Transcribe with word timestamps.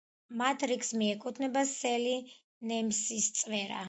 მათ 0.37 0.63
რიგს 0.69 0.87
მიეკუთვნება 1.01 1.63
სელი, 1.73 2.15
ნემსიწვერა. 2.73 3.79